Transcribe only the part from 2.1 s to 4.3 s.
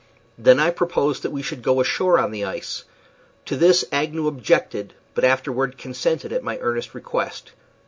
on the ice. To this Agnew